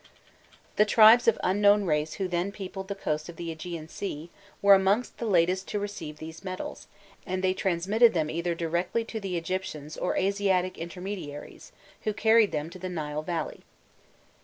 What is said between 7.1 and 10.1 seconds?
and they transmitted them either directly to the Egyptians